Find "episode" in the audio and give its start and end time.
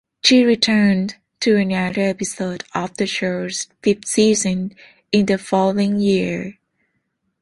2.01-2.63